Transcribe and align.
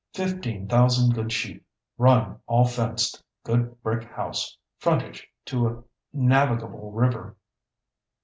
Fifteen 0.15 0.67
thousand 0.67 1.13
good 1.13 1.31
sheep, 1.31 1.63
run 1.95 2.39
all 2.47 2.65
fenced, 2.65 3.21
good 3.43 3.79
brick 3.83 4.03
house, 4.03 4.57
frontage 4.79 5.27
to 5.45 5.67
a 5.67 5.83
navigable 6.11 6.91
river. 6.91 7.37